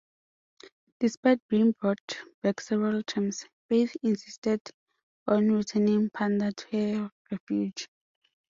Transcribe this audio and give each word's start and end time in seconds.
Despite 0.99 1.47
being 1.47 1.73
brought 1.73 1.99
back 2.41 2.59
several 2.59 3.03
times, 3.03 3.45
Faith 3.69 3.95
insisted 4.01 4.59
on 5.27 5.51
returning 5.51 6.09
Panda 6.09 6.51
to 6.51 6.67
her 6.71 7.11
refuge. 7.29 7.87